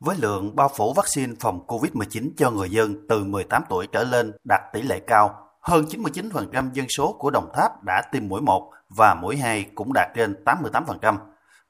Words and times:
Với 0.00 0.16
lượng 0.18 0.56
bao 0.56 0.70
phủ 0.76 0.92
vaccine 0.92 1.32
phòng 1.40 1.66
COVID-19 1.66 2.30
cho 2.36 2.50
người 2.50 2.70
dân 2.70 3.06
từ 3.08 3.24
18 3.24 3.62
tuổi 3.68 3.86
trở 3.86 4.04
lên 4.04 4.32
đạt 4.44 4.60
tỷ 4.72 4.82
lệ 4.82 5.00
cao, 5.00 5.48
hơn 5.60 5.84
99% 5.84 6.72
dân 6.72 6.88
số 6.88 7.16
của 7.18 7.30
Đồng 7.30 7.50
Tháp 7.54 7.84
đã 7.84 8.02
tiêm 8.12 8.28
mũi 8.28 8.40
1 8.40 8.70
và 8.96 9.14
mũi 9.14 9.36
2 9.36 9.66
cũng 9.74 9.92
đạt 9.92 10.08
trên 10.14 10.44
88%. 10.44 11.16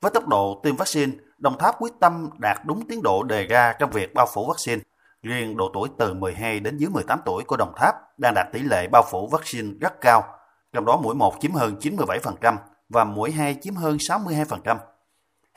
Với 0.00 0.10
tốc 0.10 0.28
độ 0.28 0.60
tiêm 0.62 0.76
vaccine, 0.76 1.12
Đồng 1.38 1.58
Tháp 1.58 1.74
quyết 1.78 1.92
tâm 2.00 2.30
đạt 2.38 2.58
đúng 2.66 2.88
tiến 2.88 3.02
độ 3.02 3.22
đề 3.22 3.46
ra 3.46 3.74
trong 3.78 3.90
việc 3.90 4.14
bao 4.14 4.26
phủ 4.34 4.46
vaccine. 4.48 4.82
Riêng 5.22 5.56
độ 5.56 5.70
tuổi 5.74 5.88
từ 5.98 6.14
12 6.14 6.60
đến 6.60 6.76
dưới 6.76 6.90
18 6.90 7.20
tuổi 7.24 7.44
của 7.44 7.56
Đồng 7.56 7.72
Tháp 7.76 7.94
đang 8.18 8.34
đạt 8.34 8.46
tỷ 8.52 8.60
lệ 8.60 8.86
bao 8.88 9.04
phủ 9.10 9.28
vaccine 9.28 9.68
rất 9.80 10.00
cao, 10.00 10.24
trong 10.72 10.84
đó 10.84 10.96
mũi 10.96 11.14
1 11.14 11.34
chiếm 11.40 11.52
hơn 11.52 11.76
97% 11.80 12.56
và 12.88 13.04
mũi 13.04 13.30
2 13.32 13.56
chiếm 13.60 13.74
hơn 13.74 13.96
62%. 13.96 14.76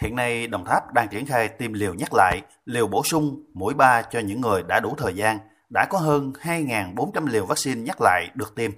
Hiện 0.01 0.15
nay, 0.15 0.47
Đồng 0.47 0.65
Tháp 0.65 0.93
đang 0.93 1.07
triển 1.11 1.25
khai 1.25 1.47
tiêm 1.47 1.73
liều 1.73 1.93
nhắc 1.93 2.13
lại, 2.13 2.41
liều 2.65 2.87
bổ 2.87 3.03
sung, 3.03 3.43
mũi 3.53 3.73
3 3.73 4.01
cho 4.01 4.19
những 4.19 4.41
người 4.41 4.63
đã 4.67 4.79
đủ 4.79 4.93
thời 4.97 5.13
gian, 5.13 5.37
đã 5.73 5.87
có 5.89 5.97
hơn 5.97 6.31
2.400 6.41 7.27
liều 7.27 7.45
vaccine 7.45 7.81
nhắc 7.81 7.97
lại 8.01 8.27
được 8.35 8.55
tiêm. 8.55 8.71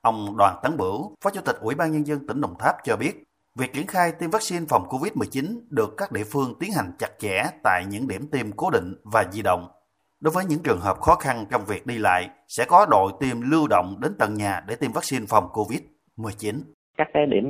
Ông 0.00 0.36
Đoàn 0.36 0.56
Tấn 0.62 0.76
Bửu, 0.76 1.14
Phó 1.24 1.30
Chủ 1.30 1.40
tịch 1.40 1.56
Ủy 1.60 1.74
ban 1.74 1.92
Nhân 1.92 2.06
dân 2.06 2.26
tỉnh 2.26 2.40
Đồng 2.40 2.54
Tháp 2.58 2.76
cho 2.84 2.96
biết, 2.96 3.24
việc 3.58 3.72
triển 3.72 3.86
khai 3.86 4.12
tiêm 4.18 4.30
vaccine 4.30 4.66
phòng 4.68 4.82
COVID-19 4.88 5.60
được 5.70 5.94
các 5.96 6.12
địa 6.12 6.24
phương 6.32 6.54
tiến 6.60 6.70
hành 6.76 6.92
chặt 6.98 7.10
chẽ 7.18 7.44
tại 7.62 7.84
những 7.90 8.08
điểm 8.08 8.26
tiêm 8.32 8.52
cố 8.52 8.70
định 8.70 8.94
và 9.04 9.24
di 9.30 9.42
động. 9.42 9.68
Đối 10.20 10.32
với 10.32 10.44
những 10.44 10.62
trường 10.64 10.80
hợp 10.80 11.00
khó 11.00 11.14
khăn 11.14 11.44
trong 11.50 11.64
việc 11.64 11.86
đi 11.86 11.98
lại, 11.98 12.28
sẽ 12.48 12.64
có 12.68 12.86
đội 12.90 13.12
tiêm 13.20 13.40
lưu 13.40 13.66
động 13.68 13.96
đến 14.00 14.12
tận 14.18 14.34
nhà 14.34 14.60
để 14.66 14.76
tiêm 14.76 14.92
vaccine 14.92 15.26
phòng 15.28 15.48
COVID-19. 15.52 16.60
Các 16.96 17.08
cái 17.14 17.26
điểm 17.26 17.44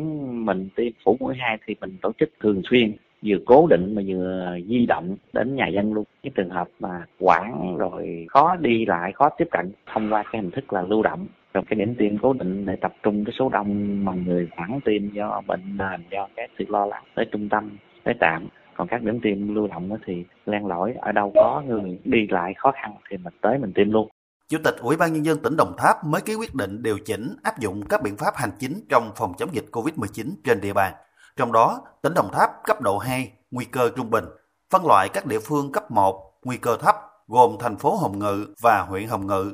mình 0.47 0.69
tiêm 0.77 0.93
phủ 1.05 1.17
mũi 1.21 1.35
2 1.41 1.59
thì 1.67 1.75
mình 1.81 1.99
tổ 2.03 2.13
chức 2.19 2.29
thường 2.43 2.63
xuyên 2.71 2.97
vừa 3.25 3.37
cố 3.47 3.67
định 3.67 3.95
mà 3.95 4.03
vừa 4.07 4.57
di 4.69 4.87
động 4.87 5.17
đến 5.33 5.57
nhà 5.57 5.69
dân 5.69 5.93
luôn. 5.93 6.05
Những 6.23 6.33
trường 6.33 6.51
hợp 6.51 6.69
mà 6.81 7.05
quản 7.19 7.77
rồi 7.77 8.27
khó 8.29 8.57
đi 8.57 8.87
lại, 8.87 9.13
khó 9.13 9.29
tiếp 9.39 9.49
cận, 9.51 9.73
thông 9.95 10.13
qua 10.13 10.23
cái 10.33 10.43
hình 10.43 10.51
thức 10.51 10.73
là 10.73 10.83
lưu 10.83 11.03
động. 11.03 11.27
Trong 11.55 11.65
cái 11.65 11.79
điểm 11.79 11.95
tiêm 11.99 12.19
cố 12.19 12.33
định 12.33 12.67
để 12.67 12.77
tập 12.77 12.93
trung 13.03 13.25
cái 13.25 13.35
số 13.39 13.49
đông 13.49 14.05
mà 14.05 14.13
người 14.13 14.49
quản 14.57 14.81
tiêm 14.85 15.11
do 15.11 15.43
bệnh 15.47 15.77
nền, 15.79 16.01
do 16.11 16.29
cái 16.37 16.49
sự 16.59 16.65
lo 16.69 16.87
lắng 16.87 17.05
tới 17.15 17.27
trung 17.33 17.49
tâm, 17.49 17.77
tới 18.05 18.15
trạm. 18.21 18.49
Còn 18.77 18.89
các 18.89 19.03
điểm 19.03 19.21
tiêm 19.21 19.55
lưu 19.55 19.67
động 19.67 19.91
thì 20.07 20.25
len 20.47 20.67
lỏi, 20.67 20.95
ở 21.01 21.13
đâu 21.13 21.33
có 21.35 21.63
người 21.67 21.99
đi 22.05 22.27
lại 22.31 22.55
khó 22.57 22.73
khăn 22.83 22.95
thì 23.11 23.17
mình 23.17 23.35
tới 23.41 23.59
mình 23.59 23.73
tiêm 23.73 23.91
luôn. 23.91 24.09
Chủ 24.49 24.59
tịch 24.65 24.75
Ủy 24.81 24.97
ban 24.97 25.13
Nhân 25.13 25.25
dân 25.25 25.39
tỉnh 25.43 25.57
Đồng 25.59 25.73
Tháp 25.79 25.97
mới 26.07 26.21
ký 26.27 26.35
quyết 26.35 26.55
định 26.55 26.83
điều 26.83 26.99
chỉnh 27.05 27.37
áp 27.43 27.59
dụng 27.61 27.81
các 27.89 28.01
biện 28.05 28.15
pháp 28.19 28.35
hành 28.37 28.51
chính 28.59 28.73
trong 28.89 29.03
phòng 29.17 29.33
chống 29.39 29.49
dịch 29.53 29.65
COVID-19 29.73 30.27
trên 30.45 30.61
địa 30.61 30.73
bàn. 30.73 30.93
Trong 31.39 31.53
đó, 31.53 31.83
tỉnh 32.03 32.15
Đồng 32.15 32.33
Tháp 32.33 32.51
cấp 32.65 32.81
độ 32.81 32.99
2, 32.99 33.33
nguy 33.51 33.65
cơ 33.65 33.91
trung 33.97 34.11
bình, 34.11 34.25
phân 34.71 34.87
loại 34.87 35.09
các 35.09 35.27
địa 35.27 35.39
phương 35.39 35.73
cấp 35.73 35.91
1, 35.91 36.33
nguy 36.45 36.57
cơ 36.57 36.77
thấp, 36.77 36.97
gồm 37.29 37.57
thành 37.61 37.77
phố 37.77 37.97
Hồng 37.97 38.19
Ngự 38.19 38.55
và 38.63 38.81
huyện 38.89 39.09
Hồng 39.09 39.27
Ngự, 39.27 39.53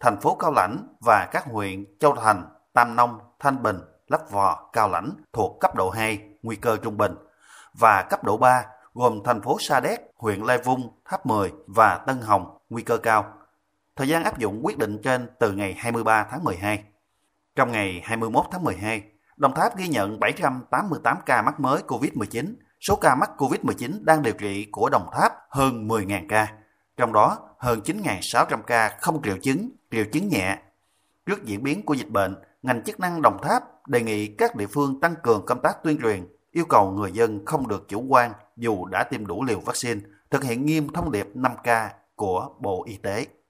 thành 0.00 0.20
phố 0.20 0.34
Cao 0.34 0.52
Lãnh 0.52 0.88
và 1.06 1.28
các 1.32 1.44
huyện 1.44 1.98
Châu 2.00 2.14
Thành, 2.16 2.44
Tam 2.72 2.96
Nông, 2.96 3.18
Thanh 3.38 3.62
Bình, 3.62 3.80
Lấp 4.08 4.20
Vò, 4.30 4.70
Cao 4.72 4.88
Lãnh 4.88 5.10
thuộc 5.32 5.60
cấp 5.60 5.74
độ 5.74 5.90
2, 5.90 6.18
nguy 6.42 6.56
cơ 6.56 6.76
trung 6.76 6.96
bình, 6.96 7.14
và 7.74 8.02
cấp 8.02 8.24
độ 8.24 8.36
3 8.36 8.64
gồm 8.94 9.20
thành 9.24 9.42
phố 9.42 9.56
Sa 9.60 9.80
Đéc, 9.80 10.00
huyện 10.16 10.40
Lai 10.40 10.58
Vung, 10.58 11.00
Tháp 11.04 11.26
10 11.26 11.52
và 11.66 11.98
Tân 12.06 12.20
Hồng, 12.20 12.58
nguy 12.68 12.82
cơ 12.82 12.98
cao. 12.98 13.32
Thời 13.96 14.08
gian 14.08 14.24
áp 14.24 14.38
dụng 14.38 14.60
quyết 14.64 14.78
định 14.78 15.00
trên 15.02 15.28
từ 15.40 15.52
ngày 15.52 15.74
23 15.78 16.26
tháng 16.30 16.44
12. 16.44 16.84
Trong 17.56 17.72
ngày 17.72 18.00
21 18.04 18.44
tháng 18.50 18.64
12, 18.64 19.02
Đồng 19.36 19.54
Tháp 19.54 19.76
ghi 19.76 19.88
nhận 19.88 20.20
788 20.20 21.18
ca 21.26 21.42
mắc 21.42 21.60
mới 21.60 21.82
COVID-19. 21.88 22.54
Số 22.80 22.96
ca 22.96 23.14
mắc 23.14 23.30
COVID-19 23.38 24.04
đang 24.04 24.22
điều 24.22 24.34
trị 24.34 24.66
của 24.72 24.88
Đồng 24.88 25.06
Tháp 25.12 25.32
hơn 25.50 25.88
10.000 25.88 26.26
ca. 26.28 26.52
Trong 26.96 27.12
đó, 27.12 27.38
hơn 27.58 27.80
9.600 27.84 28.62
ca 28.62 28.96
không 29.00 29.22
triệu 29.22 29.36
chứng, 29.42 29.70
triệu 29.90 30.04
chứng 30.12 30.28
nhẹ. 30.28 30.58
Trước 31.26 31.44
diễn 31.44 31.62
biến 31.62 31.82
của 31.82 31.94
dịch 31.94 32.08
bệnh, 32.08 32.36
ngành 32.62 32.84
chức 32.84 33.00
năng 33.00 33.22
Đồng 33.22 33.38
Tháp 33.42 33.88
đề 33.88 34.02
nghị 34.02 34.26
các 34.26 34.56
địa 34.56 34.66
phương 34.66 35.00
tăng 35.00 35.14
cường 35.22 35.46
công 35.46 35.62
tác 35.62 35.76
tuyên 35.82 35.98
truyền, 36.02 36.26
yêu 36.52 36.64
cầu 36.64 36.90
người 36.90 37.12
dân 37.12 37.44
không 37.46 37.68
được 37.68 37.88
chủ 37.88 38.04
quan 38.08 38.32
dù 38.56 38.86
đã 38.86 39.04
tiêm 39.04 39.26
đủ 39.26 39.44
liều 39.44 39.60
vaccine, 39.60 40.00
thực 40.30 40.44
hiện 40.44 40.66
nghiêm 40.66 40.88
thông 40.92 41.12
điệp 41.12 41.28
5K 41.34 41.88
của 42.16 42.48
Bộ 42.60 42.84
Y 42.86 42.96
tế. 42.96 43.26